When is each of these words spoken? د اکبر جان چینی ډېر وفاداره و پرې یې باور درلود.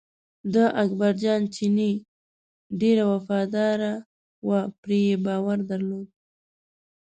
د 0.53 0.55
اکبر 0.83 1.13
جان 1.23 1.41
چینی 1.55 1.91
ډېر 2.81 2.97
وفاداره 3.11 3.93
و 4.47 4.49
پرې 4.81 4.99
یې 5.07 5.15
باور 5.25 5.57
درلود. 5.69 6.07